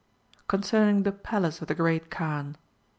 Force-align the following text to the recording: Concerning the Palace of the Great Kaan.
Concerning 0.47 1.03
the 1.03 1.11
Palace 1.11 1.61
of 1.61 1.67
the 1.67 1.75
Great 1.75 2.09
Kaan. 2.09 2.55